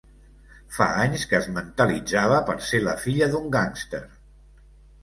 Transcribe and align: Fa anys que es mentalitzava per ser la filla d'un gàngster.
Fa 0.77 0.87
anys 1.01 1.25
que 1.33 1.37
es 1.41 1.49
mentalitzava 1.59 2.41
per 2.49 2.57
ser 2.71 2.83
la 2.89 2.99
filla 3.05 3.33
d'un 3.37 3.49
gàngster. 3.59 4.07